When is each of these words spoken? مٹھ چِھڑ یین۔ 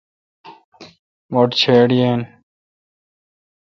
مٹھ 1.33 1.55
چِھڑ 1.59 1.89
یین۔ 1.99 2.19